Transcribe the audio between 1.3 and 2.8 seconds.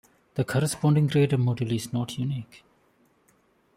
module is not unique.